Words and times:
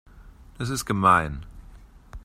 Das 0.57 0.69
ist 0.71 0.85
gemein. 0.87 1.45